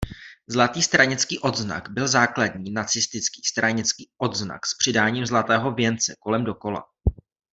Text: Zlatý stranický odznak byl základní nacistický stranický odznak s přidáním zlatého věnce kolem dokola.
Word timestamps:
Zlatý 0.47 0.81
stranický 0.83 1.39
odznak 1.39 1.89
byl 1.89 2.07
základní 2.07 2.71
nacistický 2.71 3.41
stranický 3.45 4.09
odznak 4.17 4.65
s 4.65 4.75
přidáním 4.77 5.25
zlatého 5.25 5.71
věnce 5.71 6.15
kolem 6.19 6.43
dokola. 6.43 6.81